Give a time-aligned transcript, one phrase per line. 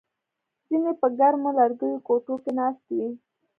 [0.67, 3.07] ځینې په ګرمو لرګیو کوټو کې ناست وي